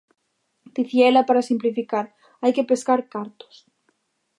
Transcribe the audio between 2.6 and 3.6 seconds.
pescar cartos.